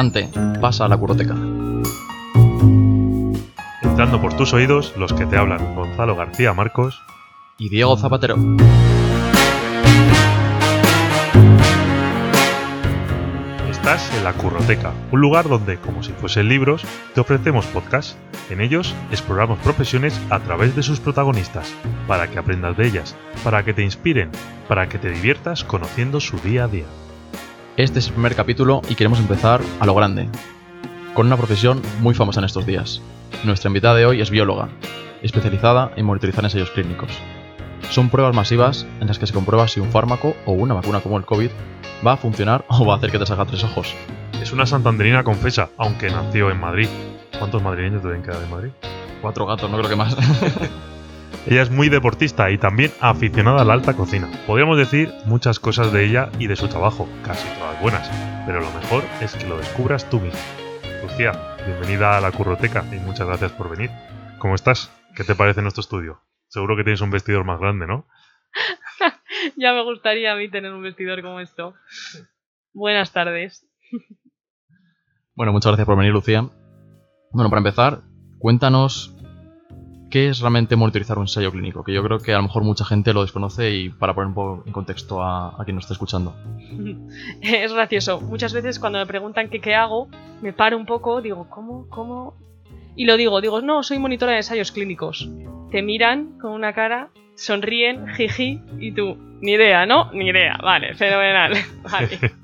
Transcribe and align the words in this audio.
Adelante, 0.00 0.30
pasa 0.62 0.86
a 0.86 0.88
la 0.88 0.96
curroteca. 0.96 1.34
Entrando 3.82 4.18
por 4.18 4.32
tus 4.34 4.54
oídos, 4.54 4.94
los 4.96 5.12
que 5.12 5.26
te 5.26 5.36
hablan 5.36 5.74
Gonzalo 5.74 6.16
García 6.16 6.54
Marcos 6.54 7.02
Y 7.58 7.68
Diego 7.68 7.98
Zapatero. 7.98 8.36
Estás 13.70 14.10
en 14.16 14.24
la 14.24 14.32
Curroteca, 14.32 14.94
un 15.12 15.20
lugar 15.20 15.50
donde, 15.50 15.76
como 15.76 16.02
si 16.02 16.12
fuesen 16.12 16.48
libros, 16.48 16.82
te 17.14 17.20
ofrecemos 17.20 17.66
podcasts. 17.66 18.16
En 18.48 18.62
ellos 18.62 18.94
exploramos 19.10 19.58
profesiones 19.58 20.18
a 20.30 20.38
través 20.38 20.74
de 20.74 20.82
sus 20.82 20.98
protagonistas, 20.98 21.74
para 22.08 22.30
que 22.30 22.38
aprendas 22.38 22.74
de 22.78 22.86
ellas, 22.86 23.16
para 23.44 23.64
que 23.64 23.74
te 23.74 23.82
inspiren, 23.82 24.30
para 24.66 24.88
que 24.88 24.98
te 24.98 25.10
diviertas 25.10 25.62
conociendo 25.62 26.20
su 26.20 26.38
día 26.38 26.64
a 26.64 26.68
día. 26.68 26.86
Este 27.76 28.00
es 28.00 28.08
el 28.08 28.14
primer 28.14 28.34
capítulo 28.34 28.82
y 28.88 28.94
queremos 28.94 29.20
empezar 29.20 29.60
a 29.78 29.86
lo 29.86 29.94
grande, 29.94 30.28
con 31.14 31.26
una 31.26 31.36
profesión 31.36 31.80
muy 32.00 32.14
famosa 32.14 32.40
en 32.40 32.46
estos 32.46 32.66
días. 32.66 33.00
Nuestra 33.44 33.68
invitada 33.68 33.94
de 33.94 34.06
hoy 34.06 34.20
es 34.20 34.30
bióloga, 34.30 34.68
especializada 35.22 35.92
en 35.96 36.04
monitorizar 36.04 36.44
ensayos 36.44 36.70
clínicos. 36.72 37.10
Son 37.90 38.10
pruebas 38.10 38.34
masivas 38.34 38.86
en 39.00 39.06
las 39.06 39.18
que 39.18 39.26
se 39.26 39.32
comprueba 39.32 39.68
si 39.68 39.80
un 39.80 39.90
fármaco 39.90 40.34
o 40.46 40.52
una 40.52 40.74
vacuna 40.74 41.00
como 41.00 41.16
el 41.16 41.24
COVID 41.24 41.50
va 42.06 42.12
a 42.12 42.16
funcionar 42.16 42.64
o 42.68 42.84
va 42.84 42.94
a 42.94 42.96
hacer 42.98 43.12
que 43.12 43.18
te 43.18 43.26
salga 43.26 43.46
tres 43.46 43.62
ojos. 43.64 43.94
Es 44.42 44.52
una 44.52 44.66
santanderina 44.66 45.22
confesa, 45.22 45.70
aunque 45.78 46.10
nació 46.10 46.50
en 46.50 46.60
Madrid. 46.60 46.88
¿Cuántos 47.38 47.62
madrileños 47.62 48.02
deben 48.02 48.22
quedar 48.22 48.42
en 48.42 48.50
Madrid? 48.50 48.70
Cuatro 49.22 49.46
gatos, 49.46 49.70
no 49.70 49.78
creo 49.78 49.88
que 49.88 49.96
más. 49.96 50.16
Ella 51.46 51.62
es 51.62 51.70
muy 51.70 51.88
deportista 51.88 52.50
y 52.50 52.58
también 52.58 52.92
aficionada 53.00 53.62
a 53.62 53.64
la 53.64 53.72
alta 53.72 53.94
cocina. 53.94 54.30
Podríamos 54.46 54.76
decir 54.76 55.12
muchas 55.24 55.58
cosas 55.58 55.92
de 55.92 56.04
ella 56.04 56.30
y 56.38 56.46
de 56.46 56.56
su 56.56 56.68
trabajo, 56.68 57.08
casi 57.24 57.48
todas 57.58 57.80
buenas, 57.80 58.10
pero 58.46 58.60
lo 58.60 58.70
mejor 58.72 59.04
es 59.20 59.34
que 59.34 59.46
lo 59.46 59.56
descubras 59.56 60.08
tú 60.10 60.20
mismo. 60.20 60.40
Lucía, 61.02 61.32
bienvenida 61.66 62.16
a 62.16 62.20
la 62.20 62.30
Curroteca 62.30 62.84
y 62.92 62.96
muchas 62.96 63.26
gracias 63.26 63.52
por 63.52 63.70
venir. 63.70 63.90
¿Cómo 64.38 64.54
estás? 64.54 64.92
¿Qué 65.16 65.24
te 65.24 65.34
parece 65.34 65.62
nuestro 65.62 65.80
estudio? 65.80 66.22
Seguro 66.48 66.76
que 66.76 66.84
tienes 66.84 67.00
un 67.00 67.10
vestidor 67.10 67.44
más 67.44 67.58
grande, 67.58 67.86
¿no? 67.86 68.06
ya 69.56 69.72
me 69.72 69.82
gustaría 69.82 70.32
a 70.32 70.36
mí 70.36 70.50
tener 70.50 70.72
un 70.72 70.82
vestidor 70.82 71.22
como 71.22 71.40
esto. 71.40 71.74
Buenas 72.72 73.12
tardes. 73.12 73.66
Bueno, 75.34 75.52
muchas 75.52 75.70
gracias 75.70 75.86
por 75.86 75.96
venir, 75.96 76.12
Lucía. 76.12 76.42
Bueno, 77.32 77.48
para 77.48 77.60
empezar, 77.60 78.02
cuéntanos 78.38 79.16
qué 80.10 80.28
es 80.28 80.40
realmente 80.40 80.76
monitorizar 80.76 81.16
un 81.16 81.24
ensayo 81.24 81.50
clínico, 81.52 81.84
que 81.84 81.92
yo 81.92 82.02
creo 82.02 82.18
que 82.18 82.32
a 82.32 82.36
lo 82.36 82.42
mejor 82.42 82.64
mucha 82.64 82.84
gente 82.84 83.12
lo 83.12 83.22
desconoce 83.22 83.70
y 83.70 83.88
para 83.88 84.14
poner 84.14 84.28
un 84.28 84.34
poco 84.34 84.62
en 84.66 84.72
contexto 84.72 85.22
a, 85.22 85.60
a 85.60 85.64
quien 85.64 85.76
nos 85.76 85.84
está 85.84 85.94
escuchando. 85.94 86.34
Es 87.40 87.72
gracioso. 87.72 88.20
Muchas 88.20 88.52
veces 88.52 88.78
cuando 88.78 88.98
me 88.98 89.06
preguntan 89.06 89.48
que 89.48 89.60
qué 89.60 89.74
hago, 89.74 90.08
me 90.42 90.52
paro 90.52 90.76
un 90.76 90.86
poco, 90.86 91.22
digo, 91.22 91.48
¿cómo? 91.48 91.88
¿Cómo? 91.88 92.34
Y 92.96 93.04
lo 93.04 93.16
digo, 93.16 93.40
digo, 93.40 93.60
no, 93.60 93.82
soy 93.82 93.98
monitora 93.98 94.32
de 94.32 94.38
ensayos 94.38 94.72
clínicos. 94.72 95.28
Te 95.70 95.82
miran 95.82 96.38
con 96.38 96.52
una 96.52 96.72
cara, 96.72 97.10
sonríen, 97.36 98.08
jiji, 98.08 98.60
y 98.78 98.92
tú, 98.92 99.16
ni 99.40 99.52
idea, 99.52 99.86
¿no? 99.86 100.10
Ni 100.12 100.28
idea, 100.28 100.58
vale, 100.62 100.94
fenomenal. 100.94 101.54
Vale. 101.90 102.18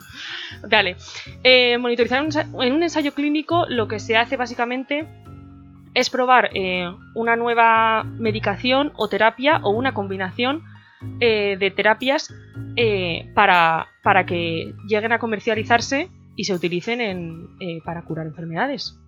Vale. 0.68 0.96
Eh, 1.44 1.76
monitorizar 1.78 2.22
un 2.22 2.30
en 2.62 2.72
un 2.72 2.82
ensayo 2.82 3.12
clínico 3.12 3.66
lo 3.68 3.88
que 3.88 4.00
se 4.00 4.16
hace 4.16 4.36
básicamente 4.36 5.06
es 5.96 6.10
probar 6.10 6.50
eh, 6.52 6.92
una 7.14 7.36
nueva 7.36 8.04
medicación 8.04 8.92
o 8.96 9.08
terapia 9.08 9.60
o 9.62 9.70
una 9.70 9.94
combinación 9.94 10.62
eh, 11.20 11.56
de 11.58 11.70
terapias 11.70 12.34
eh, 12.76 13.32
para, 13.34 13.86
para 14.02 14.26
que 14.26 14.74
lleguen 14.86 15.12
a 15.12 15.18
comercializarse 15.18 16.10
y 16.36 16.44
se 16.44 16.52
utilicen 16.52 17.00
en, 17.00 17.48
para 17.82 18.02
curar 18.02 18.26
enfermedades. 18.26 19.00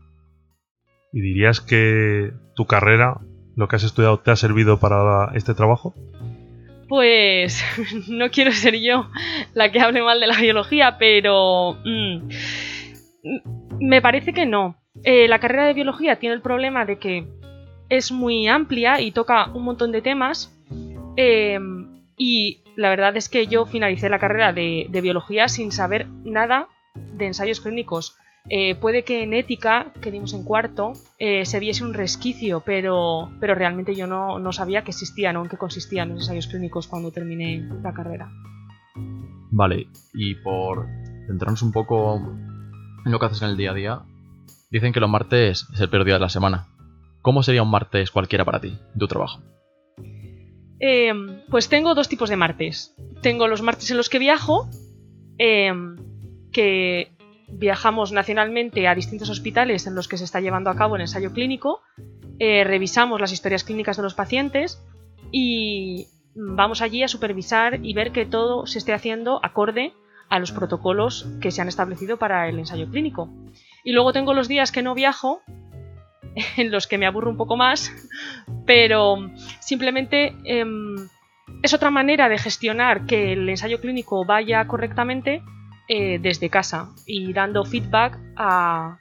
¿Y 1.12 1.20
dirías 1.20 1.60
que 1.60 2.32
tu 2.56 2.64
carrera, 2.64 3.20
lo 3.54 3.68
que 3.68 3.76
has 3.76 3.84
estudiado, 3.84 4.20
te 4.20 4.30
ha 4.30 4.36
servido 4.36 4.80
para 4.80 5.30
este 5.34 5.52
trabajo? 5.52 5.94
Pues 6.88 7.62
no 8.08 8.30
quiero 8.30 8.50
ser 8.52 8.80
yo 8.80 9.10
la 9.52 9.70
que 9.70 9.80
hable 9.80 10.00
mal 10.00 10.20
de 10.20 10.26
la 10.26 10.40
biología, 10.40 10.96
pero 10.98 11.74
mm, 11.84 12.28
me 13.78 14.00
parece 14.00 14.32
que 14.32 14.46
no. 14.46 14.77
Eh, 15.04 15.28
la 15.28 15.38
carrera 15.38 15.66
de 15.66 15.74
biología 15.74 16.18
tiene 16.18 16.34
el 16.34 16.42
problema 16.42 16.84
de 16.84 16.98
que 16.98 17.26
es 17.88 18.12
muy 18.12 18.48
amplia 18.48 19.00
y 19.00 19.12
toca 19.12 19.50
un 19.52 19.64
montón 19.64 19.92
de 19.92 20.02
temas. 20.02 20.54
eh, 21.16 21.58
y 22.20 22.62
la 22.74 22.90
verdad 22.90 23.16
es 23.16 23.28
que 23.28 23.46
yo 23.46 23.64
finalicé 23.64 24.08
la 24.08 24.18
carrera 24.18 24.52
de, 24.52 24.88
biología 25.02 25.48
sin 25.48 25.70
saber 25.70 26.08
nada 26.24 26.68
de 26.94 27.26
ensayos 27.26 27.60
clínicos. 27.60 28.16
Eh, 28.50 28.74
puede 28.74 29.04
que 29.04 29.22
en 29.22 29.34
ética, 29.34 29.92
que 30.00 30.10
dimos 30.10 30.32
en 30.32 30.42
cuarto, 30.42 30.94
se 31.18 31.60
viese 31.60 31.84
un 31.84 31.94
resquicio, 31.94 32.62
pero, 32.64 33.30
pero 33.40 33.54
realmente 33.54 33.94
yo 33.94 34.08
no, 34.08 34.40
no 34.40 34.52
sabía 34.52 34.82
que 34.82 34.90
existían 34.90 35.36
o 35.36 35.42
en 35.42 35.48
qué 35.48 35.56
consistían 35.56 36.08
los 36.08 36.22
ensayos 36.22 36.48
clínicos 36.48 36.88
cuando 36.88 37.12
terminé 37.12 37.68
la 37.82 37.92
carrera. 37.92 38.30
Vale, 39.50 39.86
y 40.14 40.34
por 40.36 40.86
centrarnos 41.26 41.62
un 41.62 41.72
poco 41.72 42.16
en 42.16 43.12
lo 43.12 43.18
que 43.18 43.26
haces 43.26 43.42
en 43.42 43.48
el 43.50 43.56
día 43.56 43.70
a 43.70 43.74
día, 43.74 44.02
dicen 44.70 44.92
que 44.92 45.00
los 45.00 45.10
martes 45.10 45.66
es 45.72 45.80
el 45.80 45.88
peor 45.88 46.04
día 46.04 46.14
de 46.14 46.20
la 46.20 46.28
semana. 46.28 46.68
¿Cómo 47.22 47.42
sería 47.42 47.62
un 47.62 47.70
martes 47.70 48.10
cualquiera 48.10 48.44
para 48.44 48.60
ti, 48.60 48.78
tu 48.98 49.08
trabajo? 49.08 49.40
Eh, 50.80 51.12
pues 51.50 51.68
tengo 51.68 51.94
dos 51.94 52.08
tipos 52.08 52.30
de 52.30 52.36
martes. 52.36 52.94
Tengo 53.20 53.48
los 53.48 53.62
martes 53.62 53.90
en 53.90 53.96
los 53.96 54.08
que 54.08 54.18
viajo, 54.18 54.68
eh, 55.38 55.72
que 56.52 57.10
viajamos 57.48 58.12
nacionalmente 58.12 58.86
a 58.86 58.94
distintos 58.94 59.30
hospitales 59.30 59.86
en 59.86 59.94
los 59.94 60.06
que 60.06 60.18
se 60.18 60.24
está 60.24 60.40
llevando 60.40 60.70
a 60.70 60.76
cabo 60.76 60.96
el 60.96 61.02
ensayo 61.02 61.32
clínico, 61.32 61.80
eh, 62.38 62.62
revisamos 62.64 63.20
las 63.20 63.32
historias 63.32 63.64
clínicas 63.64 63.96
de 63.96 64.02
los 64.02 64.14
pacientes 64.14 64.82
y 65.32 66.06
vamos 66.34 66.82
allí 66.82 67.02
a 67.02 67.08
supervisar 67.08 67.84
y 67.84 67.94
ver 67.94 68.12
que 68.12 68.26
todo 68.26 68.66
se 68.66 68.78
esté 68.78 68.92
haciendo 68.92 69.40
acorde 69.42 69.92
a 70.28 70.38
los 70.38 70.52
protocolos 70.52 71.26
que 71.40 71.50
se 71.50 71.62
han 71.62 71.68
establecido 71.68 72.18
para 72.18 72.48
el 72.48 72.58
ensayo 72.58 72.88
clínico. 72.90 73.30
Y 73.88 73.92
luego 73.92 74.12
tengo 74.12 74.34
los 74.34 74.48
días 74.48 74.70
que 74.70 74.82
no 74.82 74.94
viajo, 74.94 75.40
en 76.58 76.70
los 76.70 76.86
que 76.86 76.98
me 76.98 77.06
aburro 77.06 77.30
un 77.30 77.38
poco 77.38 77.56
más, 77.56 77.90
pero 78.66 79.30
simplemente 79.60 80.36
em, 80.44 81.08
es 81.62 81.72
otra 81.72 81.90
manera 81.90 82.28
de 82.28 82.36
gestionar 82.36 83.06
que 83.06 83.32
el 83.32 83.48
ensayo 83.48 83.80
clínico 83.80 84.26
vaya 84.26 84.66
correctamente 84.66 85.42
eh, 85.88 86.18
desde 86.18 86.50
casa 86.50 86.90
y 87.06 87.32
dando 87.32 87.64
feedback 87.64 88.18
a, 88.36 88.98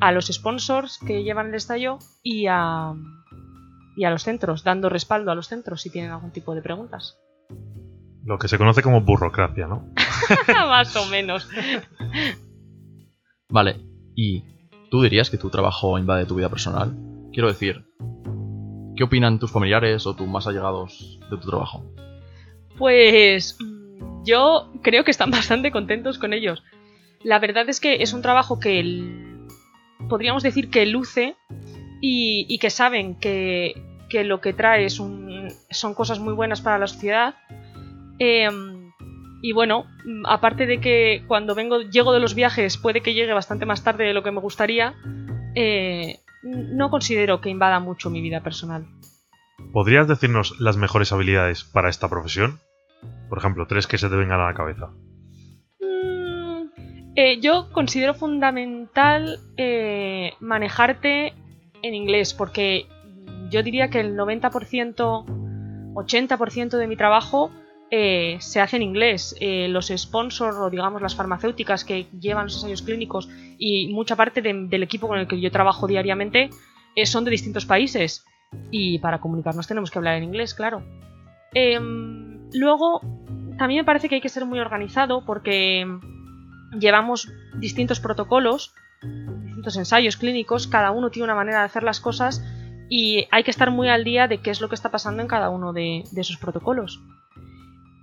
a 0.00 0.12
los 0.12 0.28
sponsors 0.28 1.00
que 1.04 1.24
llevan 1.24 1.48
el 1.48 1.54
ensayo 1.54 1.98
y 2.22 2.46
a, 2.48 2.94
y 3.96 4.04
a 4.04 4.10
los 4.10 4.22
centros, 4.22 4.62
dando 4.62 4.88
respaldo 4.88 5.32
a 5.32 5.34
los 5.34 5.48
centros 5.48 5.82
si 5.82 5.90
tienen 5.90 6.12
algún 6.12 6.30
tipo 6.30 6.54
de 6.54 6.62
preguntas. 6.62 7.18
Lo 8.24 8.38
que 8.38 8.46
se 8.46 8.56
conoce 8.56 8.82
como 8.82 9.00
burocracia, 9.00 9.66
¿no? 9.66 9.92
Más 10.46 10.94
o 10.94 11.06
menos. 11.06 11.50
Vale, 13.48 13.87
¿y 14.20 14.42
tú 14.90 15.00
dirías 15.02 15.30
que 15.30 15.38
tu 15.38 15.48
trabajo 15.48 15.96
invade 15.96 16.26
tu 16.26 16.34
vida 16.34 16.48
personal? 16.48 16.92
Quiero 17.32 17.46
decir, 17.46 17.84
¿qué 18.96 19.04
opinan 19.04 19.38
tus 19.38 19.52
familiares 19.52 20.06
o 20.08 20.14
tus 20.16 20.26
más 20.26 20.48
allegados 20.48 21.20
de 21.30 21.36
tu 21.36 21.48
trabajo? 21.48 21.84
Pues 22.76 23.56
mm, 23.60 24.24
yo 24.24 24.72
creo 24.82 25.04
que 25.04 25.12
están 25.12 25.30
bastante 25.38 25.70
contentos 25.70 26.18
con 26.18 26.32
ellos. 26.32 26.64
La 27.22 27.38
verdad 27.38 27.68
es 27.68 27.78
que 27.78 28.02
es 28.02 28.12
un 28.12 28.22
trabajo 28.22 28.58
que 28.58 28.80
el- 28.80 29.46
podríamos 30.08 30.42
decir 30.42 30.68
que 30.68 30.84
luce 30.86 31.36
y, 32.00 32.58
que 32.58 32.70
saben 32.70 33.14
que, 33.14 33.80
que 34.08 34.24
lo 34.24 34.40
que 34.40 34.52
trae 34.52 34.90
son 34.90 35.94
cosas 35.94 36.18
muy 36.18 36.32
buenas 36.32 36.60
para 36.60 36.78
la 36.78 36.88
sociedad. 36.88 37.36
Em, 38.18 38.77
y 39.40 39.52
bueno, 39.52 39.86
aparte 40.24 40.66
de 40.66 40.80
que 40.80 41.22
cuando 41.26 41.54
vengo, 41.54 41.80
llego 41.80 42.12
de 42.12 42.20
los 42.20 42.34
viajes 42.34 42.76
puede 42.76 43.00
que 43.00 43.14
llegue 43.14 43.32
bastante 43.32 43.66
más 43.66 43.84
tarde 43.84 44.04
de 44.04 44.14
lo 44.14 44.22
que 44.22 44.32
me 44.32 44.40
gustaría, 44.40 44.94
eh, 45.54 46.20
no 46.42 46.90
considero 46.90 47.40
que 47.40 47.50
invada 47.50 47.80
mucho 47.80 48.10
mi 48.10 48.20
vida 48.20 48.42
personal. 48.42 48.86
¿Podrías 49.72 50.08
decirnos 50.08 50.58
las 50.60 50.76
mejores 50.76 51.12
habilidades 51.12 51.64
para 51.64 51.88
esta 51.88 52.08
profesión? 52.08 52.58
Por 53.28 53.38
ejemplo, 53.38 53.66
tres 53.66 53.86
que 53.86 53.98
se 53.98 54.08
te 54.08 54.16
vengan 54.16 54.40
a 54.40 54.46
la 54.46 54.54
cabeza. 54.54 54.88
Mm, 55.80 56.70
eh, 57.14 57.40
yo 57.40 57.70
considero 57.72 58.14
fundamental 58.14 59.38
eh, 59.56 60.32
manejarte 60.40 61.34
en 61.82 61.94
inglés, 61.94 62.34
porque 62.34 62.86
yo 63.50 63.62
diría 63.62 63.90
que 63.90 64.00
el 64.00 64.16
90%, 64.16 65.24
80% 65.94 66.76
de 66.76 66.86
mi 66.86 66.96
trabajo 66.96 67.50
eh, 67.90 68.36
se 68.40 68.60
hace 68.60 68.76
en 68.76 68.82
inglés. 68.82 69.34
Eh, 69.40 69.68
los 69.68 69.88
sponsors 69.88 70.56
o 70.56 70.70
digamos 70.70 71.00
las 71.02 71.14
farmacéuticas 71.14 71.84
que 71.84 72.06
llevan 72.20 72.44
los 72.44 72.54
ensayos 72.56 72.82
clínicos 72.82 73.28
y 73.58 73.88
mucha 73.92 74.16
parte 74.16 74.42
de- 74.42 74.66
del 74.68 74.82
equipo 74.82 75.08
con 75.08 75.18
el 75.18 75.26
que 75.26 75.40
yo 75.40 75.50
trabajo 75.50 75.86
diariamente 75.86 76.50
eh, 76.96 77.06
son 77.06 77.24
de 77.24 77.30
distintos 77.30 77.64
países. 77.66 78.24
Y 78.70 78.98
para 78.98 79.20
comunicarnos 79.20 79.66
tenemos 79.66 79.90
que 79.90 79.98
hablar 79.98 80.16
en 80.16 80.24
inglés, 80.24 80.54
claro. 80.54 80.82
Em, 81.54 82.48
luego, 82.52 83.00
también 83.58 83.80
me 83.80 83.84
parece 83.84 84.08
que 84.08 84.16
hay 84.16 84.20
que 84.20 84.28
ser 84.28 84.44
muy 84.44 84.58
organizado 84.58 85.24
porque 85.24 85.86
llevamos 86.78 87.28
distintos 87.58 88.00
protocolos 88.00 88.74
distintos 89.44 89.76
ensayos 89.76 90.16
clínicos, 90.16 90.66
cada 90.66 90.90
uno 90.90 91.10
tiene 91.10 91.24
una 91.24 91.34
manera 91.34 91.60
de 91.60 91.64
hacer 91.66 91.82
las 91.82 92.00
cosas 92.00 92.44
y 92.88 93.26
hay 93.30 93.42
que 93.42 93.50
estar 93.50 93.70
muy 93.70 93.88
al 93.88 94.04
día 94.04 94.28
de 94.28 94.38
qué 94.38 94.50
es 94.50 94.60
lo 94.60 94.68
que 94.68 94.74
está 94.74 94.90
pasando 94.90 95.22
en 95.22 95.28
cada 95.28 95.50
uno 95.50 95.72
de 95.72 96.02
esos 96.16 96.36
protocolos. 96.36 97.00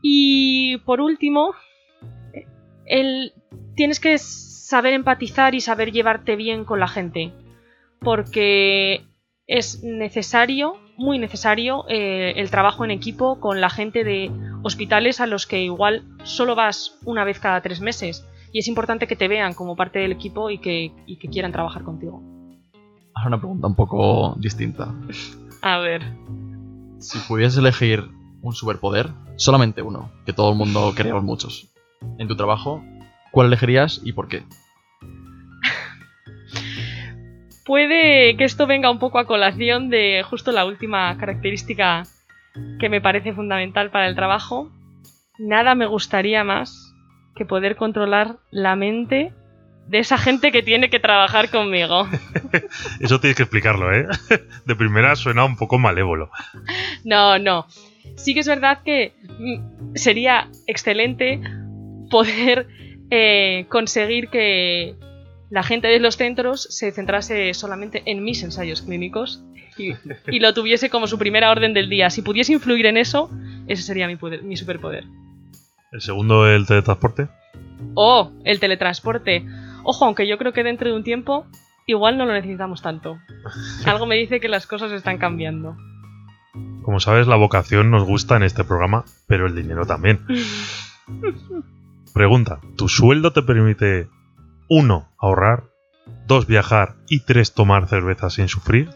Y 0.07 0.77
por 0.85 1.01
último, 1.01 1.55
el, 2.85 3.33
tienes 3.75 3.99
que 3.99 4.19
saber 4.19 4.93
empatizar 4.93 5.55
y 5.55 5.61
saber 5.61 5.91
llevarte 5.91 6.35
bien 6.35 6.63
con 6.63 6.79
la 6.79 6.87
gente, 6.87 7.33
porque 8.01 9.03
es 9.47 9.83
necesario, 9.83 10.75
muy 10.95 11.17
necesario, 11.17 11.85
eh, 11.89 12.33
el 12.35 12.51
trabajo 12.51 12.85
en 12.85 12.91
equipo 12.91 13.39
con 13.39 13.61
la 13.61 13.71
gente 13.71 14.03
de 14.03 14.29
hospitales 14.61 15.21
a 15.21 15.25
los 15.25 15.47
que 15.47 15.63
igual 15.63 16.03
solo 16.21 16.53
vas 16.53 16.99
una 17.03 17.23
vez 17.23 17.39
cada 17.39 17.61
tres 17.61 17.81
meses. 17.81 18.29
Y 18.53 18.59
es 18.59 18.67
importante 18.67 19.07
que 19.07 19.15
te 19.15 19.27
vean 19.27 19.55
como 19.55 19.75
parte 19.75 19.97
del 19.97 20.11
equipo 20.11 20.51
y 20.51 20.59
que, 20.59 20.91
y 21.07 21.17
que 21.17 21.29
quieran 21.29 21.51
trabajar 21.51 21.81
contigo. 21.81 22.21
Ahora 23.15 23.29
una 23.29 23.39
pregunta 23.39 23.65
un 23.65 23.75
poco 23.75 24.35
distinta. 24.37 24.93
A 25.63 25.79
ver. 25.79 26.03
Si 26.99 27.17
pudieses 27.27 27.57
elegir 27.57 28.07
un 28.45 28.53
superpoder, 28.53 29.09
solamente 29.37 29.81
uno, 29.81 30.11
que 30.25 30.33
todo 30.33 30.51
el 30.51 30.57
mundo 30.57 30.93
queremos 30.95 31.23
muchos, 31.23 31.67
en 32.19 32.27
tu 32.27 32.35
trabajo, 32.35 32.83
¿cuál 33.31 33.47
elegirías 33.47 33.99
y 34.03 34.13
por 34.13 34.27
qué? 34.27 34.43
Puede 37.65 38.37
que 38.37 38.43
esto 38.43 38.67
venga 38.67 38.91
un 38.91 38.99
poco 38.99 39.17
a 39.17 39.25
colación 39.25 39.89
de 39.89 40.23
justo 40.23 40.51
la 40.51 40.65
última 40.65 41.17
característica 41.17 42.03
que 42.79 42.89
me 42.89 43.01
parece 43.01 43.33
fundamental 43.33 43.89
para 43.89 44.07
el 44.07 44.15
trabajo. 44.15 44.69
Nada 45.39 45.73
me 45.73 45.87
gustaría 45.87 46.43
más 46.43 46.93
que 47.35 47.45
poder 47.45 47.75
controlar 47.75 48.37
la 48.51 48.75
mente 48.75 49.33
de 49.87 49.99
esa 49.99 50.19
gente 50.19 50.51
que 50.51 50.61
tiene 50.61 50.91
que 50.91 50.99
trabajar 50.99 51.49
conmigo. 51.49 52.07
Eso 52.99 53.19
tienes 53.19 53.35
que 53.35 53.43
explicarlo, 53.43 53.91
¿eh? 53.91 54.07
De 54.65 54.75
primera 54.75 55.15
suena 55.15 55.43
un 55.43 55.57
poco 55.57 55.79
malévolo. 55.79 56.29
No, 57.03 57.39
no. 57.39 57.65
Sí 58.15 58.33
que 58.33 58.39
es 58.41 58.47
verdad 58.47 58.79
que 58.83 59.13
mm, 59.39 59.95
sería 59.95 60.49
excelente 60.67 61.41
poder 62.09 62.67
eh, 63.11 63.65
conseguir 63.69 64.29
que 64.29 64.95
la 65.49 65.63
gente 65.63 65.87
de 65.87 65.99
los 65.99 66.17
centros 66.17 66.63
se 66.69 66.91
centrase 66.91 67.53
solamente 67.53 68.03
en 68.05 68.23
mis 68.23 68.41
ensayos 68.43 68.81
clínicos 68.81 69.43
y, 69.77 69.91
y 70.31 70.39
lo 70.39 70.53
tuviese 70.53 70.89
como 70.89 71.07
su 71.07 71.17
primera 71.17 71.51
orden 71.51 71.73
del 71.73 71.89
día. 71.89 72.09
Si 72.09 72.21
pudiese 72.21 72.53
influir 72.53 72.85
en 72.87 72.97
eso, 72.97 73.29
ese 73.67 73.83
sería 73.83 74.07
mi, 74.07 74.15
poder- 74.15 74.41
mi 74.43 74.55
superpoder. 74.57 75.03
El 75.91 76.01
segundo, 76.01 76.47
el 76.47 76.65
teletransporte. 76.65 77.27
O 77.93 78.31
el 78.43 78.59
teletransporte. 78.59 79.45
Ojo, 79.83 80.05
aunque 80.05 80.27
yo 80.27 80.37
creo 80.37 80.51
que 80.53 80.63
dentro 80.63 80.89
de 80.89 80.95
un 80.95 81.03
tiempo 81.03 81.45
igual 81.87 82.17
no 82.17 82.25
lo 82.25 82.33
necesitamos 82.33 82.81
tanto. 82.81 83.17
Algo 83.85 84.05
me 84.07 84.15
dice 84.15 84.39
que 84.39 84.47
las 84.49 84.65
cosas 84.65 84.91
están 84.91 85.17
cambiando. 85.17 85.77
Como 86.85 86.99
sabes, 86.99 87.25
la 87.25 87.35
vocación 87.35 87.89
nos 87.89 88.03
gusta 88.03 88.37
en 88.37 88.43
este 88.43 88.63
programa, 88.63 89.05
pero 89.25 89.47
el 89.47 89.55
dinero 89.55 89.87
también. 89.87 90.19
Pregunta, 92.13 92.59
¿tu 92.77 92.89
sueldo 92.89 93.33
te 93.33 93.41
permite, 93.41 94.07
uno, 94.69 95.09
ahorrar, 95.17 95.63
dos, 96.27 96.45
viajar 96.45 96.93
y 97.09 97.21
tres, 97.21 97.55
tomar 97.55 97.87
cerveza 97.87 98.29
sin 98.29 98.49
sufrir? 98.49 98.91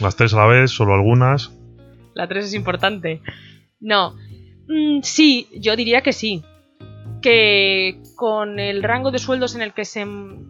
Las 0.00 0.14
tres 0.14 0.32
a 0.32 0.36
la 0.36 0.46
vez, 0.46 0.70
solo 0.70 0.94
algunas. 0.94 1.50
La 2.14 2.28
3 2.28 2.44
es 2.44 2.54
importante. 2.54 3.20
No. 3.80 4.14
Mm, 4.68 5.00
sí, 5.02 5.48
yo 5.58 5.74
diría 5.74 6.02
que 6.02 6.12
sí. 6.12 6.44
Que 7.20 8.00
con 8.14 8.60
el 8.60 8.84
rango 8.84 9.10
de 9.10 9.18
sueldos 9.18 9.56
en 9.56 9.62
el 9.62 9.72
que 9.72 9.84
se, 9.84 10.06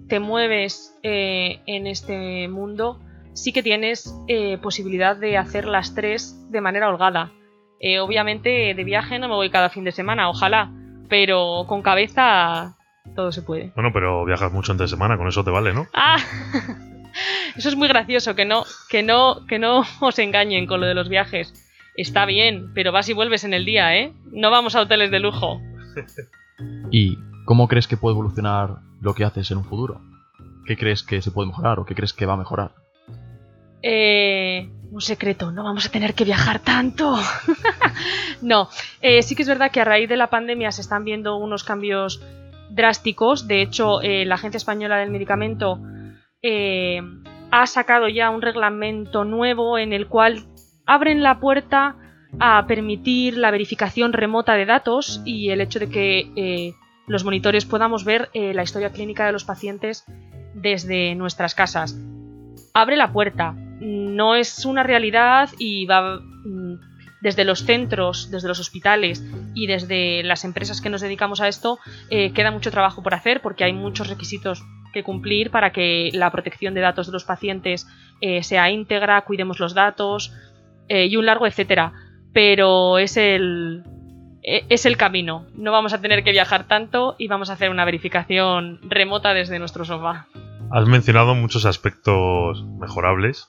te 0.07 0.21
mueves 0.21 0.95
eh, 1.03 1.61
en 1.65 1.87
este 1.87 2.47
mundo, 2.49 3.01
sí 3.35 3.53
que 3.53 3.63
tienes 3.63 4.15
eh, 4.29 4.59
posibilidad 4.59 5.17
de 5.17 5.37
hacer 5.37 5.67
las 5.67 5.95
tres 5.95 6.51
de 6.51 6.61
manera 6.61 6.89
holgada. 6.89 7.33
Eh, 7.81 7.99
obviamente 7.99 8.75
de 8.75 8.85
viaje 8.85 9.19
no 9.19 9.29
me 9.29 9.35
voy 9.35 9.51
cada 9.51 9.69
fin 9.69 9.85
de 9.85 9.93
semana, 9.93 10.31
ojalá, 10.31 10.73
pero 11.09 11.65
con 11.69 11.83
cabeza 11.83 12.77
todo 13.15 13.33
se 13.33 13.43
puede. 13.43 13.73
Bueno, 13.75 13.91
pero 13.93 14.25
viajas 14.25 14.53
mucho 14.53 14.73
entre 14.73 14.89
semana, 14.89 15.19
con 15.19 15.29
eso 15.29 15.45
te 15.45 15.51
vale, 15.51 15.75
¿no? 15.75 15.87
¡Ah! 15.93 16.17
Eso 17.57 17.69
es 17.69 17.77
muy 17.77 17.87
gracioso, 17.87 18.35
que 18.35 18.45
no, 18.45 18.65
que 18.89 19.05
no, 19.05 19.47
que 19.47 19.61
no 19.61 19.85
os 20.01 20.19
engañen 20.19 20.67
con 20.67 20.81
lo 20.81 20.87
de 20.87 20.95
los 20.95 21.09
viajes. 21.09 21.55
Está 21.97 22.27
bien, 22.27 22.73
pero 22.75 22.91
vas 22.91 23.09
y 23.09 23.13
vuelves 23.13 23.45
en 23.45 23.55
el 23.55 23.65
día, 23.65 23.97
¿eh? 23.97 24.13
No 24.33 24.51
vamos 24.51 24.75
a 24.75 24.81
hoteles 24.81 25.13
de 25.13 25.21
lujo. 25.21 25.61
¿Y 26.91 27.17
cómo 27.45 27.69
crees 27.69 27.87
que 27.87 27.97
puede 27.97 28.15
evolucionar 28.15 28.79
lo 29.01 29.15
que 29.15 29.25
haces 29.25 29.53
en 29.53 29.59
un 29.59 29.65
futuro? 29.65 30.01
¿Qué 30.67 30.77
crees 30.77 31.05
que 31.05 31.23
se 31.23 31.31
puede 31.31 31.49
mejorar 31.49 31.79
o 31.79 31.85
qué 31.85 31.95
crees 31.95 32.13
que 32.13 32.27
va 32.27 32.35
a 32.35 32.39
mejorar? 32.39 32.73
Eh, 33.87 34.71
un 34.95 35.01
secreto, 35.01 35.51
no 35.51 35.65
vamos 35.65 35.85
a 35.87 35.91
tener 35.91 36.15
que 36.15 36.25
viajar 36.25 36.61
tanto. 36.61 37.19
no, 38.43 38.69
eh, 39.03 39.23
sí 39.23 39.35
que 39.35 39.43
es 39.43 39.49
verdad 39.49 39.73
que 39.73 39.81
a 39.81 39.85
raíz 39.85 40.09
de 40.09 40.17
la 40.17 40.31
pandemia 40.31 40.71
se 40.71 40.83
están 40.83 41.05
viendo 41.05 41.37
unos 41.37 41.65
cambios 41.65 42.23
drásticos. 42.71 43.49
De 43.49 43.61
hecho, 43.61 44.01
eh, 44.03 44.25
la 44.25 44.37
Agencia 44.37 44.57
Española 44.57 44.99
del 44.99 45.11
Medicamento 45.11 45.81
eh, 46.43 47.03
ha 47.51 47.67
sacado 47.67 48.09
ya 48.09 48.31
un 48.31 48.41
reglamento 48.41 49.25
nuevo 49.25 49.79
en 49.79 49.93
el 49.93 50.07
cual 50.07 50.47
abren 50.87 51.25
la 51.25 51.41
puerta 51.41 51.97
a 52.39 52.65
permitir 52.67 53.37
la 53.37 53.51
verificación 53.51 54.13
remota 54.13 54.55
de 54.55 54.67
datos 54.67 55.23
y 55.25 55.51
el 55.51 55.61
hecho 55.61 55.81
de 55.81 55.89
que 55.89 56.75
los 57.07 57.25
monitores 57.25 57.65
podamos 57.65 58.05
ver 58.05 58.29
la 58.35 58.63
historia 58.65 58.91
clínica 58.91 59.27
de 59.27 59.33
los 59.33 59.45
pacientes 59.45 60.05
desde 60.55 61.15
nuestras 61.15 61.55
casas. 61.55 61.97
Abre 62.75 62.97
la 62.97 63.13
puerta, 63.13 63.55
no 64.15 64.35
es 64.35 64.65
una 64.65 64.83
realidad 64.83 65.51
y 65.59 65.87
va 65.87 66.21
mm, 66.21 66.75
desde 67.21 67.45
los 67.45 67.65
centros, 67.65 68.31
desde 68.31 68.49
los 68.49 68.61
hospitales 68.61 69.25
y 69.55 69.67
desde 69.67 70.23
las 70.23 70.45
empresas 70.45 70.81
que 70.81 70.91
nos 70.91 71.01
dedicamos 71.01 71.41
a 71.41 71.49
esto, 71.49 71.79
eh, 72.11 72.33
queda 72.33 72.51
mucho 72.51 72.71
trabajo 72.71 73.03
por 73.03 73.15
hacer 73.15 73.41
porque 73.41 73.65
hay 73.65 73.73
muchos 73.73 74.09
requisitos 74.09 74.63
que 74.93 75.03
cumplir 75.03 75.51
para 75.51 75.73
que 75.73 76.11
la 76.13 76.31
protección 76.31 76.75
de 76.75 76.83
datos 76.83 77.07
de 77.07 77.13
los 77.13 77.25
pacientes 77.25 77.87
eh, 78.21 78.43
sea 78.43 78.71
íntegra, 78.71 79.23
cuidemos 79.23 79.59
los 79.59 79.75
datos 79.75 80.33
eh, 80.89 81.07
y 81.07 81.17
un 81.17 81.27
largo 81.27 81.47
etcétera. 81.47 81.93
Pero 82.35 82.99
es 82.99 83.17
el, 83.17 83.85
e- 84.43 84.67
es 84.69 84.85
el 84.87 84.97
camino. 84.97 85.47
No 85.55 85.73
vamos 85.73 85.95
a 85.95 86.01
tener 86.01 86.25
que 86.25 86.33
viajar 86.33 86.69
tanto 86.69 87.17
y 87.19 87.27
vamos 87.29 87.49
a 87.49 87.55
hacer 87.55 87.71
una 87.71 87.85
verificación 87.85 88.81
remota 88.83 89.33
desde 89.35 89.59
nuestro 89.59 89.85
sofá. 89.85 90.27
Has 90.71 90.87
mencionado 90.87 91.35
muchos 91.35 91.65
aspectos 91.65 92.65
mejorables 92.79 93.49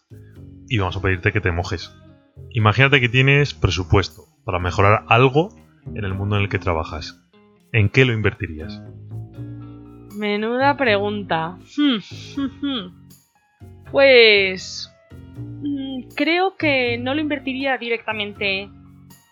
y 0.70 0.78
vamos 0.78 0.98
a 0.98 1.02
pedirte 1.02 1.32
que 1.32 1.42
te 1.42 1.52
mojes. 1.52 1.94
Imagínate 2.52 3.02
que 3.02 3.10
tienes 3.10 3.54
presupuesto 3.54 4.24
para 4.44 4.60
mejorar 4.60 5.06
algo 5.08 5.50
en 5.94 6.04
el 6.04 6.14
mundo 6.14 6.38
en 6.38 6.44
el 6.44 6.50
que 6.50 6.60
trabajas. 6.60 7.22
¿En 7.72 7.90
qué 7.90 8.06
lo 8.06 8.14
invertirías? 8.14 8.82
Menuda 10.16 10.78
pregunta. 10.78 11.58
Hmm, 11.78 11.98
hmm, 12.36 12.66
hmm. 12.66 13.06
Pues 13.92 14.92
mm, 15.38 16.10
creo 16.16 16.56
que 16.58 16.98
no 16.98 17.14
lo 17.14 17.22
invertiría 17.22 17.78
directamente 17.78 18.70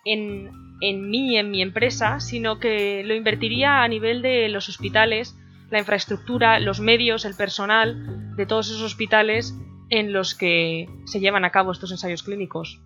en, 0.06 0.52
en 0.82 1.10
mí, 1.10 1.38
en 1.38 1.52
mi 1.52 1.62
empresa, 1.62 2.20
sino 2.20 2.60
que 2.60 3.04
lo 3.06 3.16
invertiría 3.16 3.84
a 3.84 3.88
nivel 3.88 4.22
de 4.22 4.50
los 4.50 4.68
hospitales, 4.68 5.38
la 5.70 5.80
infraestructura, 5.80 6.60
los 6.60 6.80
medios, 6.80 7.26
el 7.26 7.36
personal 7.36 8.36
de 8.36 8.46
todos 8.46 8.68
esos 8.68 8.82
hospitales 8.82 9.56
en 9.94 10.12
los 10.12 10.34
que 10.34 10.90
se 11.06 11.20
llevan 11.20 11.46
a 11.46 11.52
cabo 11.52 11.72
estos 11.72 11.92
ensayos 11.92 12.24
clínicos, 12.24 12.82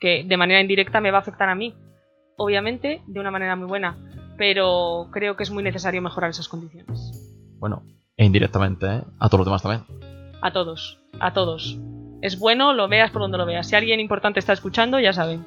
que 0.00 0.24
de 0.24 0.36
manera 0.36 0.60
indirecta 0.60 1.00
me 1.00 1.12
va 1.12 1.18
a 1.18 1.20
afectar 1.20 1.48
a 1.48 1.54
mí, 1.54 1.76
obviamente 2.36 3.02
de 3.06 3.20
una 3.20 3.30
manera 3.30 3.54
muy 3.54 3.68
buena, 3.68 3.96
pero 4.36 5.10
creo 5.12 5.36
que 5.36 5.44
es 5.44 5.52
muy 5.52 5.62
necesario 5.62 6.02
mejorar 6.02 6.30
esas 6.30 6.48
condiciones. 6.48 7.12
Bueno, 7.60 7.84
e 8.16 8.24
indirectamente, 8.24 8.86
¿eh? 8.86 9.02
A 9.20 9.28
todos 9.28 9.40
los 9.40 9.46
demás 9.46 9.62
también. 9.62 9.84
A 10.42 10.52
todos, 10.52 10.98
a 11.20 11.32
todos. 11.32 11.78
Es 12.20 12.36
bueno, 12.36 12.72
lo 12.72 12.88
veas 12.88 13.12
por 13.12 13.22
donde 13.22 13.38
lo 13.38 13.46
veas. 13.46 13.68
Si 13.68 13.76
alguien 13.76 14.00
importante 14.00 14.40
está 14.40 14.52
escuchando, 14.52 14.98
ya 14.98 15.12
saben. 15.12 15.46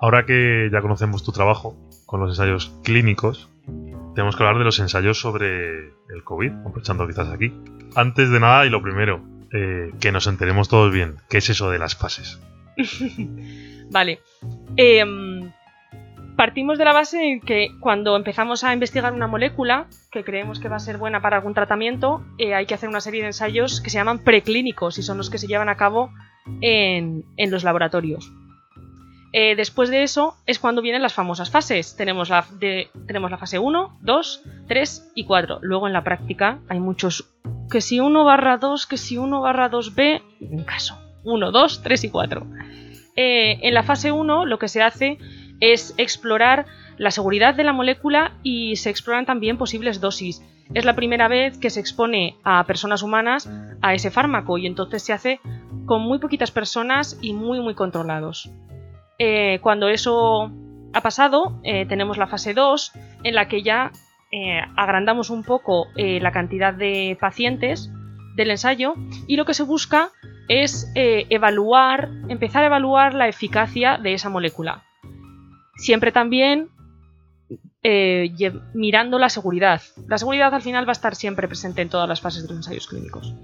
Ahora 0.00 0.26
que 0.26 0.68
ya 0.70 0.82
conocemos 0.82 1.24
tu 1.24 1.32
trabajo 1.32 1.78
con 2.04 2.20
los 2.20 2.28
ensayos 2.28 2.78
clínicos, 2.84 3.48
tenemos 4.14 4.36
que 4.36 4.42
hablar 4.42 4.58
de 4.58 4.64
los 4.64 4.78
ensayos 4.80 5.18
sobre 5.18 5.88
el 5.88 6.24
COVID, 6.24 6.52
aprovechando 6.66 7.06
quizás 7.06 7.30
aquí. 7.30 7.54
Antes 7.96 8.28
de 8.28 8.38
nada 8.38 8.66
y 8.66 8.70
lo 8.70 8.82
primero, 8.82 9.22
eh, 9.54 9.92
que 10.00 10.12
nos 10.12 10.26
enteremos 10.26 10.68
todos 10.68 10.92
bien, 10.92 11.16
¿qué 11.28 11.38
es 11.38 11.48
eso 11.48 11.70
de 11.70 11.78
las 11.78 11.94
fases? 11.94 12.40
Vale. 13.90 14.20
Em, 14.76 15.52
partimos 16.36 16.76
de 16.76 16.84
la 16.84 16.92
base 16.92 17.22
en 17.22 17.40
que 17.40 17.68
cuando 17.80 18.16
empezamos 18.16 18.64
a 18.64 18.72
investigar 18.72 19.12
una 19.12 19.28
molécula 19.28 19.86
que 20.10 20.24
creemos 20.24 20.58
que 20.58 20.68
va 20.68 20.76
a 20.76 20.80
ser 20.80 20.98
buena 20.98 21.22
para 21.22 21.36
algún 21.36 21.54
tratamiento, 21.54 22.24
eh, 22.38 22.54
hay 22.54 22.66
que 22.66 22.74
hacer 22.74 22.88
una 22.88 23.00
serie 23.00 23.20
de 23.20 23.28
ensayos 23.28 23.80
que 23.80 23.90
se 23.90 23.98
llaman 23.98 24.18
preclínicos 24.18 24.98
y 24.98 25.02
son 25.02 25.18
los 25.18 25.30
que 25.30 25.38
se 25.38 25.46
llevan 25.46 25.68
a 25.68 25.76
cabo 25.76 26.10
en, 26.60 27.24
en 27.36 27.50
los 27.50 27.62
laboratorios. 27.62 28.32
Eh, 29.36 29.56
después 29.56 29.90
de 29.90 30.04
eso 30.04 30.36
es 30.46 30.60
cuando 30.60 30.80
vienen 30.80 31.02
las 31.02 31.12
famosas 31.12 31.50
fases. 31.50 31.96
Tenemos 31.96 32.28
la, 32.28 32.46
tenemos 33.06 33.32
la 33.32 33.36
fase 33.36 33.58
1, 33.58 33.98
2, 34.00 34.42
3 34.68 35.12
y 35.16 35.24
4. 35.24 35.58
Luego 35.60 35.88
en 35.88 35.92
la 35.92 36.04
práctica 36.04 36.60
hay 36.68 36.78
muchos 36.78 37.34
que 37.74 37.80
si 37.80 37.98
1 37.98 38.22
barra 38.22 38.58
2, 38.58 38.86
que 38.86 38.96
si 38.96 39.18
1 39.18 39.40
barra 39.40 39.68
2b, 39.68 40.22
en 40.40 40.62
caso. 40.62 40.96
1, 41.24 41.50
2, 41.50 41.82
3 41.82 42.04
y 42.04 42.08
4. 42.08 42.46
Eh, 43.16 43.58
en 43.62 43.74
la 43.74 43.82
fase 43.82 44.12
1 44.12 44.46
lo 44.46 44.60
que 44.60 44.68
se 44.68 44.80
hace 44.80 45.18
es 45.58 45.92
explorar 45.98 46.66
la 46.98 47.10
seguridad 47.10 47.52
de 47.56 47.64
la 47.64 47.72
molécula 47.72 48.34
y 48.44 48.76
se 48.76 48.90
exploran 48.90 49.26
también 49.26 49.58
posibles 49.58 50.00
dosis. 50.00 50.40
Es 50.72 50.84
la 50.84 50.94
primera 50.94 51.26
vez 51.26 51.58
que 51.58 51.68
se 51.68 51.80
expone 51.80 52.36
a 52.44 52.62
personas 52.64 53.02
humanas 53.02 53.50
a 53.82 53.92
ese 53.92 54.12
fármaco 54.12 54.56
y 54.56 54.68
entonces 54.68 55.02
se 55.02 55.12
hace 55.12 55.40
con 55.84 56.00
muy 56.00 56.20
poquitas 56.20 56.52
personas 56.52 57.18
y 57.22 57.32
muy 57.32 57.58
muy 57.58 57.74
controlados. 57.74 58.52
Eh, 59.18 59.58
cuando 59.62 59.88
eso 59.88 60.52
ha 60.92 61.00
pasado, 61.00 61.58
eh, 61.64 61.86
tenemos 61.86 62.18
la 62.18 62.28
fase 62.28 62.54
2 62.54 62.92
en 63.24 63.34
la 63.34 63.48
que 63.48 63.64
ya 63.64 63.90
eh, 64.34 64.60
agrandamos 64.74 65.30
un 65.30 65.44
poco 65.44 65.86
la 65.96 66.32
cantidad 66.32 66.74
de 66.74 67.16
pacientes 67.20 67.88
del 68.34 68.50
ensayo 68.50 68.94
y 69.28 69.36
lo 69.36 69.44
que 69.44 69.54
se 69.54 69.62
busca 69.62 70.10
es 70.48 70.90
evaluar, 70.94 72.10
empezar 72.28 72.64
a 72.64 72.66
evaluar 72.66 73.14
la 73.14 73.28
eficacia 73.28 73.96
de 73.96 74.14
esa 74.14 74.30
molécula. 74.30 74.82
Siempre 75.76 76.10
también 76.10 76.70
mirando 78.74 79.20
la 79.20 79.28
seguridad. 79.28 79.82
La 80.08 80.18
seguridad 80.18 80.52
al 80.52 80.62
final 80.62 80.84
va 80.84 80.90
a 80.90 80.98
estar 80.98 81.14
siempre 81.14 81.46
presente 81.46 81.82
en 81.82 81.88
todas 81.88 82.08
las 82.08 82.20
fases 82.20 82.42
de 82.42 82.48
los 82.48 82.56
ensayos 82.56 82.88
clínicos. 82.88 83.34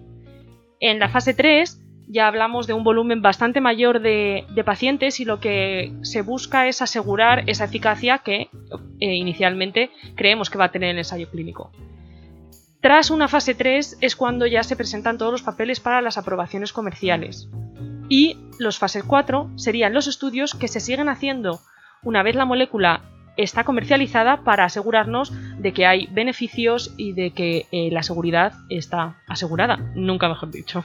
En 0.81 0.99
la 0.99 1.09
fase 1.09 1.35
3 1.35 1.79
ya 2.13 2.27
hablamos 2.27 2.67
de 2.67 2.73
un 2.73 2.83
volumen 2.83 3.23
bastante 3.23 3.61
mayor 3.61 4.01
de, 4.01 4.45
pacientes 4.65 5.21
y 5.21 5.25
lo 5.25 5.39
que 5.39 5.93
se 6.03 6.23
busca 6.23 6.67
es 6.67 6.83
asegurar 6.83 7.49
esa 7.49 7.65
eficacia 7.65 8.19
que 8.19 8.51
eh, 8.99 9.15
inicialmente 9.15 9.91
creemos 10.17 10.51
que 10.51 10.59
va 10.59 10.67
a 10.67 10.73
tener 10.73 10.91
el 10.91 10.99
ensayo 10.99 11.31
clínico. 11.31 11.71
Tras 12.81 13.11
una 13.11 13.29
fase 13.29 13.55
3 13.55 13.99
es 14.01 14.17
cuando 14.17 14.47
ya 14.47 14.63
se 14.63 14.75
presentan 14.75 15.19
todos 15.19 15.33
los 15.33 15.43
papeles 15.43 15.81
para 15.81 16.03
las 16.03 16.19
aprobaciones 16.19 16.73
comerciales. 16.73 17.49
Y 18.09 18.39
los 18.59 18.79
fases 18.79 19.05
4 19.05 19.51
serían 19.57 19.95
los 19.95 20.09
estudios 20.09 20.55
que 20.55 20.67
se 20.67 20.81
siguen 20.81 21.09
haciendo 21.09 21.61
una 22.03 22.23
vez 22.23 22.35
la 22.35 22.45
molécula 22.45 23.03
está 23.37 23.65
comercializada 23.65 24.45
para 24.45 24.65
asegurarnos 24.65 25.33
de 25.59 25.73
que 25.73 25.87
hay 25.87 26.07
beneficios 26.09 26.95
y 26.97 27.13
de 27.13 27.33
que 27.33 27.67
eh, 27.73 27.91
la 27.91 28.03
seguridad 28.03 28.53
está 28.69 29.19
asegurada, 29.27 29.77
nunca 29.95 30.29
mejor 30.29 30.51
dicho. 30.51 30.85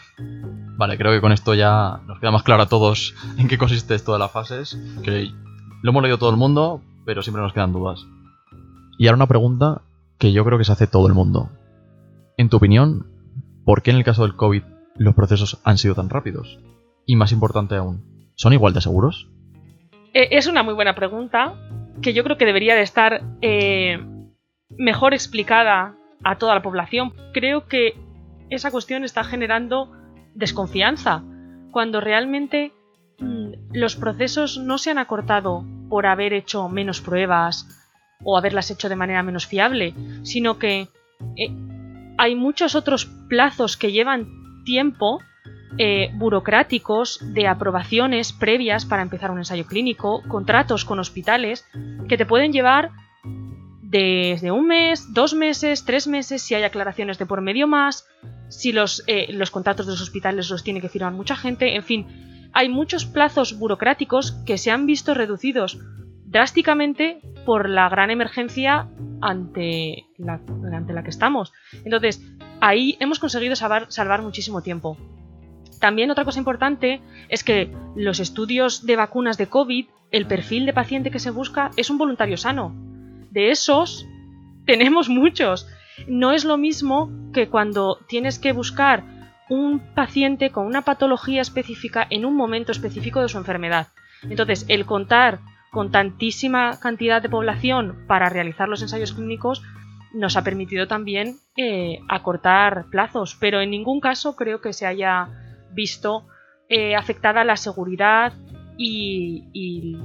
Vale, 0.78 0.98
creo 0.98 1.12
que 1.12 1.22
con 1.22 1.32
esto 1.32 1.54
ya 1.54 2.00
nos 2.08 2.20
queda 2.20 2.32
más 2.32 2.44
claro 2.44 2.64
a 2.64 2.70
todos 2.70 3.16
en 3.38 3.48
qué 3.48 3.58
consiste 3.58 3.96
esto 3.96 4.14
de 4.14 4.20
las 4.20 4.32
fases, 4.32 4.78
que 5.04 5.32
lo 5.82 5.90
hemos 5.90 6.04
leído 6.04 6.18
todo 6.18 6.30
el 6.30 6.38
mundo, 6.38 6.82
pero 7.06 7.22
siempre 7.22 7.42
nos 7.42 7.54
quedan 7.54 7.74
dudas. 7.74 8.06
Y 8.98 9.08
ahora 9.08 9.18
una 9.18 9.28
pregunta 9.28 9.82
que 10.18 10.32
yo 10.32 10.46
creo 10.46 10.58
que 10.58 10.64
se 10.64 10.72
hace 10.72 10.88
todo 10.88 11.08
el 11.08 11.14
mundo. 11.14 11.50
En 12.38 12.50
tu 12.50 12.58
opinión, 12.58 13.08
¿por 13.66 13.82
qué 13.82 13.92
en 13.92 13.98
el 13.98 14.04
caso 14.04 14.24
del 14.24 14.36
COVID 14.36 14.64
los 14.96 15.16
procesos 15.16 15.60
han 15.64 15.78
sido 15.78 15.96
tan 15.96 16.10
rápidos? 16.10 16.60
Y 17.06 17.16
más 17.16 17.32
importante 17.32 17.75
aún, 17.75 18.32
¿son 18.36 18.54
igual 18.54 18.74
de 18.74 18.82
seguros? 18.82 19.28
Eh, 20.14 20.30
es 20.32 20.48
una 20.48 20.64
muy 20.64 20.74
buena 20.74 20.96
pregunta 20.96 21.54
que 22.02 22.14
yo 22.14 22.24
creo 22.24 22.38
que 22.38 22.46
debería 22.46 22.75
de 22.75 22.82
estar 22.82 23.24
eh, 23.42 24.00
mejor 24.70 25.14
explicada 25.14 25.96
a 26.24 26.38
toda 26.38 26.56
la 26.56 26.62
población. 26.62 27.14
Creo 27.34 27.68
que 27.68 27.96
esa 28.50 28.72
cuestión 28.72 29.04
está 29.04 29.24
generando 29.24 29.92
desconfianza, 30.34 31.24
cuando 31.72 32.02
realmente 32.02 32.74
mm, 33.20 33.74
los 33.74 33.96
procesos 33.96 34.58
no 34.58 34.78
se 34.78 34.92
han 34.92 34.98
acortado 34.98 35.66
por 35.90 36.06
haber 36.06 36.34
hecho 36.34 36.70
menos 36.70 37.02
pruebas 37.02 37.68
o 38.24 38.38
haberlas 38.38 38.72
hecho 38.72 38.90
de 38.90 38.96
manera 38.96 39.24
menos 39.24 39.46
fiable, 39.46 39.94
sino 40.24 40.58
que 40.58 40.88
eh, 41.38 41.52
hay 42.18 42.36
muchos 42.36 42.75
otros 42.75 43.06
plazos 43.30 43.78
que 43.78 43.92
llevan 43.92 44.64
tiempo 44.64 45.20
eh, 45.77 46.10
burocráticos 46.13 47.20
de 47.34 47.48
aprobaciones 47.48 48.32
previas 48.32 48.86
para 48.86 49.01
empezar 49.01 49.32
un 49.32 49.39
ensayo 49.39 49.65
clínico, 49.65 50.22
contratos 50.27 50.86
con 50.86 51.00
hospitales, 51.00 51.65
que 52.08 52.17
te 52.17 52.25
pueden 52.25 52.53
llevar 52.53 52.91
desde 53.82 54.51
un 54.51 54.67
mes, 54.67 55.13
dos 55.13 55.34
meses, 55.34 55.86
tres 55.86 56.08
meses, 56.08 56.41
si 56.41 56.55
hay 56.55 56.63
aclaraciones 56.63 57.17
de 57.17 57.25
por 57.25 57.41
medio 57.41 57.67
más, 57.67 58.08
si 58.50 58.72
los, 58.72 59.03
eh, 59.08 59.32
los 59.34 59.51
contratos 59.51 59.86
de 59.86 59.94
los 59.94 60.01
hospitales 60.01 60.50
los 60.50 60.63
tiene 60.63 60.82
que 60.82 60.89
firmar 60.89 61.13
mucha 61.13 61.36
gente, 61.36 61.75
en 61.75 61.84
fin, 61.84 62.50
hay 62.53 62.70
muchos 62.70 63.05
plazos 63.05 63.58
burocráticos 63.60 64.32
que 64.46 64.58
se 64.58 64.72
han 64.72 64.86
visto 64.86 65.13
reducidos 65.13 65.77
drásticamente 66.25 67.20
por 67.46 67.70
la 67.70 67.89
gran 67.89 68.12
emergencia 68.12 68.89
ante 69.22 70.05
la, 70.17 70.41
ante 70.74 70.94
la 70.94 71.03
que 71.03 71.10
estamos. 71.10 71.53
Entonces, 71.84 72.22
ahí 72.62 72.98
hemos 73.00 73.20
conseguido 73.20 73.55
salvar 73.55 74.22
muchísimo 74.22 74.62
tiempo. 74.62 74.98
También 75.79 76.12
otra 76.12 76.25
cosa 76.25 76.39
importante 76.39 77.01
es 77.29 77.44
que 77.44 77.72
los 77.96 78.20
estudios 78.20 78.86
de 78.86 78.96
vacunas 78.96 79.38
de 79.38 79.48
COVID, 79.48 79.86
el 80.12 80.27
perfil 80.27 80.65
de 80.65 80.74
paciente 80.74 81.12
que 81.12 81.20
se 81.20 81.32
busca 81.32 81.72
es 81.77 81.89
un 81.89 81.98
voluntario 81.98 82.38
sano. 82.38 82.74
De 83.32 83.51
esos 83.51 84.05
tenemos 84.65 85.10
muchos. 85.10 85.67
No 86.08 86.32
es 86.32 86.46
lo 86.46 86.58
mismo 86.58 87.10
que 87.34 87.48
cuando 87.48 88.00
tienes 88.08 88.39
que 88.39 88.51
buscar 88.51 89.03
un 89.50 89.79
paciente 89.94 90.50
con 90.50 90.65
una 90.65 90.82
patología 90.82 91.41
específica 91.41 92.05
en 92.10 92.25
un 92.25 92.36
momento 92.36 92.72
específico 92.72 93.22
de 93.22 93.29
su 93.29 93.38
enfermedad. 93.38 93.88
Entonces, 94.24 94.65
el 94.70 94.86
contar 94.86 95.39
con 95.72 95.91
tantísima 95.91 96.79
cantidad 96.79 97.22
de 97.22 97.29
población 97.29 98.05
para 98.08 98.29
realizar 98.29 98.67
los 98.67 98.82
ensayos 98.82 99.13
clínicos 99.13 99.62
nos 100.13 100.38
ha 100.38 100.44
permitido 100.44 100.88
también 100.88 101.36
eh, 101.58 102.00
acortar 102.08 102.86
plazos, 102.89 103.36
pero 103.39 103.60
en 103.60 103.70
ningún 103.70 104.00
caso 104.00 104.36
creo 104.36 104.62
que 104.62 104.72
se 104.72 104.86
haya 104.86 105.27
visto 105.75 106.25
eh, 106.67 106.96
afectada 106.96 107.44
la 107.44 107.58
seguridad 107.58 108.34
y, 108.77 109.98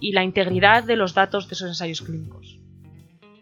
la 0.00 0.22
integridad 0.22 0.84
de 0.84 0.96
los 0.96 1.14
datos 1.14 1.48
de 1.48 1.54
esos 1.54 1.68
ensayos 1.68 2.02
clínicos. 2.02 2.58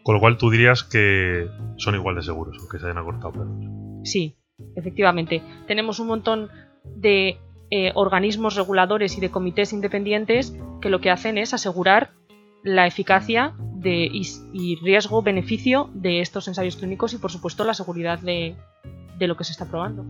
Con 0.03 0.15
lo 0.15 0.21
cual 0.21 0.37
tú 0.37 0.49
dirías 0.49 0.83
que 0.83 1.47
son 1.77 1.95
igual 1.95 2.15
de 2.15 2.23
seguros, 2.23 2.57
aunque 2.59 2.79
se 2.79 2.85
hayan 2.85 2.97
acortado 2.97 3.33
plazos. 3.33 3.55
Sí, 4.03 4.35
efectivamente. 4.75 5.43
Tenemos 5.67 5.99
un 5.99 6.07
montón 6.07 6.49
de 6.83 7.37
eh, 7.69 7.91
organismos 7.93 8.55
reguladores 8.55 9.17
y 9.17 9.21
de 9.21 9.29
comités 9.29 9.73
independientes 9.73 10.57
que 10.81 10.89
lo 10.89 10.99
que 11.01 11.11
hacen 11.11 11.37
es 11.37 11.53
asegurar 11.53 12.11
la 12.63 12.87
eficacia 12.87 13.53
de, 13.75 14.09
y, 14.11 14.75
riesgo-beneficio 14.81 15.89
de 15.93 16.21
estos 16.21 16.47
ensayos 16.47 16.77
clínicos 16.77 17.13
y 17.13 17.19
por 17.19 17.31
supuesto 17.31 17.63
la 17.63 17.73
seguridad 17.73 18.19
de 18.19 18.55
lo 19.19 19.37
que 19.37 19.43
se 19.43 19.51
está 19.51 19.65
probando 19.69 20.03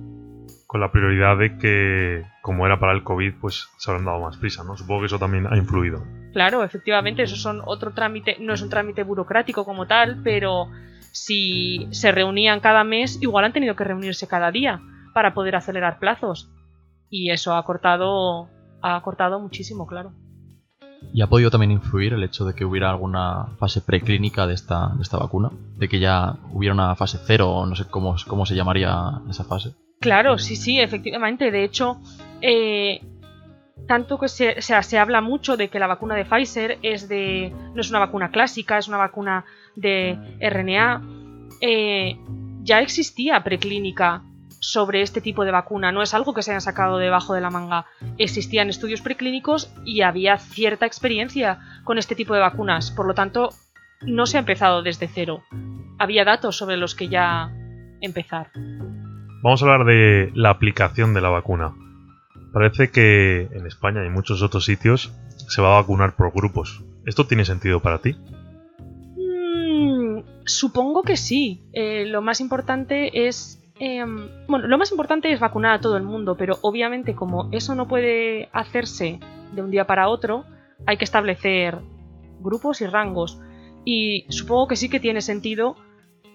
con 0.69 0.81
la 0.81 0.91
prioridad 0.91 1.35
de 1.35 1.57
que, 1.57 2.27
como 2.43 2.67
era 2.67 2.79
para 2.79 2.93
el 2.93 3.03
COVID, 3.03 3.33
pues 3.41 3.69
se 3.79 3.89
habrán 3.89 4.05
dado 4.05 4.19
más 4.19 4.38
prisa, 4.38 4.63
¿no? 4.63 4.77
Supongo 4.77 4.99
que 4.99 5.05
eso 5.07 5.17
también 5.17 5.47
ha 5.51 5.57
influido. 5.57 6.05
Claro, 6.31 6.63
efectivamente, 6.63 7.23
eso 7.23 7.38
son 7.38 7.63
otro 7.65 7.95
trámite, 7.95 8.38
no 8.39 8.53
es 8.53 8.61
un 8.61 8.69
trámite 8.69 9.01
burocrático 9.01 9.65
como 9.65 9.88
tal, 9.88 10.21
pero 10.23 10.67
si 11.11 11.88
se 11.89 12.11
reunían 12.11 12.59
cada 12.59 12.83
mes, 12.83 13.19
igual 13.19 13.45
han 13.45 13.51
tenido 13.51 13.75
que 13.75 13.83
reunirse 13.83 14.27
cada 14.27 14.51
día 14.51 14.79
para 15.15 15.33
poder 15.33 15.55
acelerar 15.55 15.97
plazos. 15.97 16.51
Y 17.09 17.31
eso 17.31 17.55
ha 17.55 17.65
cortado, 17.65 18.47
ha 18.83 19.01
cortado 19.01 19.39
muchísimo, 19.39 19.88
claro. 19.88 20.13
¿Y 21.11 21.23
ha 21.23 21.27
podido 21.27 21.49
también 21.49 21.71
influir 21.71 22.13
el 22.13 22.21
hecho 22.21 22.45
de 22.45 22.53
que 22.53 22.63
hubiera 22.63 22.91
alguna 22.91 23.55
fase 23.57 23.81
preclínica 23.81 24.45
de 24.45 24.53
esta, 24.53 24.89
de 24.89 25.01
esta 25.01 25.17
vacuna? 25.17 25.49
¿De 25.77 25.89
que 25.89 25.99
ya 25.99 26.35
hubiera 26.51 26.75
una 26.75 26.95
fase 26.95 27.17
cero 27.25 27.49
o 27.49 27.65
no 27.65 27.75
sé 27.75 27.85
cómo, 27.89 28.15
cómo 28.27 28.45
se 28.45 28.53
llamaría 28.53 29.19
esa 29.27 29.45
fase? 29.45 29.73
Claro, 29.99 30.37
sí, 30.37 30.55
sí, 30.55 30.79
efectivamente. 30.79 31.51
De 31.51 31.63
hecho, 31.63 31.99
eh, 32.41 33.01
tanto 33.87 34.17
que 34.17 34.29
se, 34.29 34.61
se, 34.61 34.97
habla 34.97 35.21
mucho 35.21 35.57
de 35.57 35.69
que 35.69 35.79
la 35.79 35.87
vacuna 35.87 36.15
de 36.15 36.25
Pfizer 36.25 36.79
es 36.83 37.09
de, 37.09 37.53
no 37.73 37.81
es 37.81 37.89
una 37.89 37.99
vacuna 37.99 38.31
clásica, 38.31 38.77
es 38.77 38.87
una 38.87 38.97
vacuna 38.97 39.45
de 39.75 40.17
RNA. 40.39 41.01
Eh, 41.61 42.17
ya 42.61 42.79
existía 42.81 43.43
preclínica 43.43 44.23
sobre 44.61 45.01
este 45.01 45.21
tipo 45.21 45.45
de 45.45 45.51
vacuna, 45.51 45.91
no 45.91 46.01
es 46.01 46.13
algo 46.13 46.33
que 46.33 46.43
se 46.43 46.51
haya 46.51 46.59
sacado 46.59 46.97
debajo 46.97 47.33
de 47.33 47.41
la 47.41 47.49
manga. 47.49 47.85
Existían 48.17 48.69
estudios 48.69 49.01
preclínicos 49.01 49.73
y 49.85 50.01
había 50.01 50.37
cierta 50.37 50.85
experiencia 50.85 51.59
con 51.83 51.97
este 51.97 52.15
tipo 52.15 52.33
de 52.33 52.41
vacunas, 52.41 52.91
por 52.91 53.07
lo 53.07 53.13
tanto, 53.13 53.49
no 54.01 54.25
se 54.25 54.37
ha 54.37 54.41
empezado 54.41 54.83
desde 54.83 55.07
cero. 55.07 55.43
Había 55.97 56.25
datos 56.25 56.57
sobre 56.57 56.77
los 56.77 56.95
que 56.95 57.09
ya 57.09 57.51
empezar. 58.01 58.51
Vamos 59.41 59.63
a 59.63 59.65
hablar 59.65 59.86
de 59.86 60.31
la 60.36 60.50
aplicación 60.50 61.13
de 61.13 61.22
la 61.22 61.29
vacuna. 61.29 61.74
Parece 62.51 62.91
que 62.91 63.43
en 63.53 63.65
España 63.65 64.03
y 64.03 64.08
en 64.08 64.13
muchos 64.13 64.41
otros 64.41 64.65
sitios 64.65 65.13
se 65.48 65.62
va 65.62 65.77
a 65.77 65.81
vacunar 65.81 66.15
por 66.15 66.34
grupos. 66.34 66.84
¿Esto 67.05 67.25
tiene 67.25 67.46
sentido 67.46 67.79
para 67.79 68.00
ti? 68.00 68.17
Mm, 69.17 70.19
supongo 70.46 71.03
que 71.03 71.15
sí. 71.15 71.62
Eh, 71.74 72.05
lo 72.08 72.22
más 72.22 72.41
importante 72.41 73.27
es. 73.27 73.55
Em, 73.79 74.27
bueno, 74.48 74.67
lo 74.67 74.77
más 74.77 74.91
importante 74.91 75.31
es 75.31 75.39
vacunar 75.39 75.75
a 75.75 75.79
todo 75.79 75.96
el 75.96 76.03
mundo, 76.03 76.36
pero 76.36 76.58
obviamente, 76.62 77.15
como 77.15 77.48
eso 77.53 77.75
no 77.75 77.88
puede 77.88 78.50
hacerse 78.51 79.22
de 79.53 79.62
un 79.62 79.72
día 79.72 79.88
para 79.88 80.10
otro, 80.10 80.43
hay 80.86 80.98
que 80.98 81.05
establecer 81.05 81.79
grupos 82.41 82.81
y 82.81 82.88
rangos. 82.88 83.39
Y 83.86 84.25
supongo 84.27 84.67
que 84.67 84.75
sí 84.75 84.89
que 84.89 85.00
tiene 85.00 85.22
sentido 85.22 85.77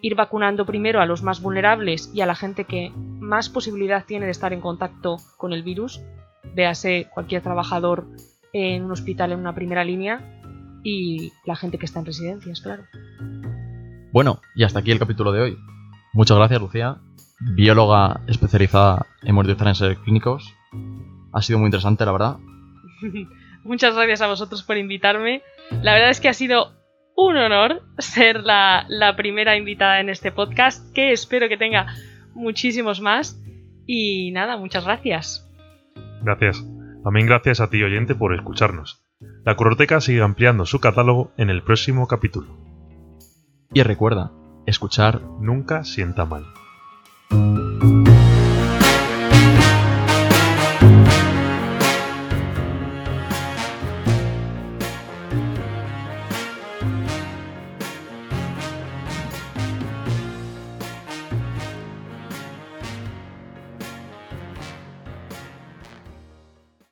ir 0.04 0.16
vacunando 0.16 0.66
primero 0.66 1.00
a 1.00 1.06
los 1.06 1.22
más 1.22 1.40
vulnerables 1.40 2.10
y 2.12 2.20
a 2.20 2.26
la 2.26 2.34
gente 2.34 2.66
que 2.66 2.92
más 3.20 3.48
posibilidad 3.48 4.04
tiene 4.04 4.26
de 4.26 4.32
estar 4.32 4.52
en 4.52 4.60
contacto 4.60 5.16
con 5.38 5.54
el 5.54 5.62
virus, 5.62 6.02
véase 6.54 7.08
cualquier 7.14 7.40
trabajador 7.40 8.06
en 8.52 8.84
un 8.84 8.92
hospital 8.92 9.32
en 9.32 9.38
una 9.38 9.54
primera 9.54 9.82
línea 9.82 10.20
y 10.84 11.32
la 11.46 11.56
gente 11.56 11.78
que 11.78 11.86
está 11.86 12.00
en 12.00 12.04
residencias, 12.04 12.60
claro. 12.60 12.84
Bueno, 14.12 14.42
y 14.54 14.64
hasta 14.64 14.80
aquí 14.80 14.90
el 14.90 14.98
capítulo 14.98 15.32
de 15.32 15.40
hoy. 15.40 15.58
Muchas 16.12 16.36
gracias, 16.36 16.60
Lucía, 16.60 16.98
bióloga 17.40 18.20
especializada 18.26 19.06
en 19.22 19.34
muertes 19.34 19.56
clínicos. 20.04 20.54
Ha 21.32 21.40
sido 21.40 21.58
muy 21.58 21.68
interesante, 21.68 22.04
la 22.04 22.12
verdad. 22.12 22.36
Muchas 23.64 23.94
gracias 23.94 24.20
a 24.20 24.26
vosotros 24.26 24.62
por 24.64 24.76
invitarme. 24.76 25.40
La 25.82 25.94
verdad 25.94 26.10
es 26.10 26.20
que 26.20 26.28
ha 26.28 26.34
sido 26.34 26.72
un 27.16 27.36
honor 27.36 27.82
ser 27.98 28.40
la, 28.42 28.86
la 28.88 29.16
primera 29.16 29.56
invitada 29.56 30.00
en 30.00 30.08
este 30.08 30.32
podcast, 30.32 30.92
que 30.94 31.12
espero 31.12 31.48
que 31.48 31.56
tenga 31.56 31.86
muchísimos 32.34 33.00
más. 33.00 33.40
Y 33.86 34.30
nada, 34.32 34.56
muchas 34.56 34.84
gracias. 34.84 35.48
Gracias. 36.22 36.64
También 37.02 37.26
gracias 37.26 37.60
a 37.60 37.68
ti 37.68 37.82
oyente 37.82 38.14
por 38.14 38.34
escucharnos. 38.34 39.04
La 39.44 39.56
Curroteca 39.56 40.00
sigue 40.00 40.22
ampliando 40.22 40.64
su 40.64 40.80
catálogo 40.80 41.32
en 41.36 41.50
el 41.50 41.62
próximo 41.62 42.08
capítulo. 42.08 42.56
Y 43.72 43.82
recuerda, 43.82 44.32
escuchar 44.66 45.20
nunca 45.40 45.84
sienta 45.84 46.24
mal. 46.24 46.46